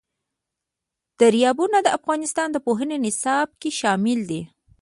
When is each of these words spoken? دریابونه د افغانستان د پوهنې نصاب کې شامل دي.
دریابونه 1.19 1.77
د 1.83 1.87
افغانستان 1.97 2.47
د 2.51 2.57
پوهنې 2.65 2.97
نصاب 3.05 3.47
کې 3.61 3.69
شامل 3.79 4.19
دي. 4.29 4.41